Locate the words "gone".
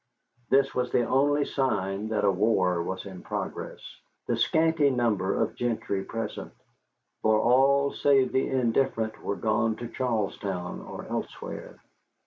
9.35-9.75